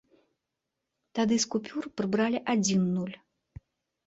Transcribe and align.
Тады 1.19 1.37
з 1.43 1.49
купюр 1.57 1.83
прыбралі 2.01 2.39
адзін 2.55 2.89
нуль. 2.97 3.15